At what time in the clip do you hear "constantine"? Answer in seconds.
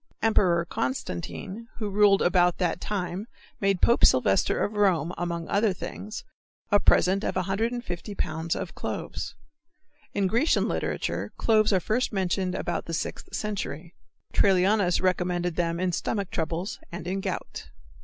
0.65-1.67